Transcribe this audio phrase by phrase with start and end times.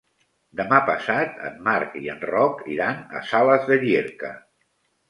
[0.61, 4.35] Demà passat en Marc i en Roc iran a Sales de Llierca.